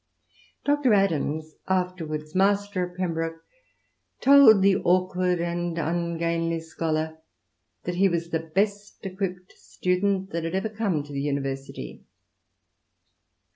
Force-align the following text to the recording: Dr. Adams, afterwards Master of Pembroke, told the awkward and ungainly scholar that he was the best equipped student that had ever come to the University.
Dr. 0.65 0.95
Adams, 0.95 1.53
afterwards 1.67 2.33
Master 2.33 2.83
of 2.85 2.97
Pembroke, 2.97 3.39
told 4.19 4.63
the 4.63 4.77
awkward 4.77 5.39
and 5.39 5.77
ungainly 5.77 6.59
scholar 6.59 7.19
that 7.83 7.93
he 7.97 8.09
was 8.09 8.29
the 8.31 8.39
best 8.39 9.05
equipped 9.05 9.53
student 9.53 10.31
that 10.31 10.43
had 10.43 10.55
ever 10.55 10.69
come 10.69 11.03
to 11.03 11.13
the 11.13 11.21
University. 11.21 12.03